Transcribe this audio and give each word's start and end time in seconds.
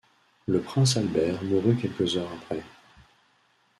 Le 0.47 0.59
prince 0.61 0.97
Albert 0.97 1.43
mourut 1.43 1.75
quelques 1.77 2.17
heures 2.17 2.31
après. 2.33 2.63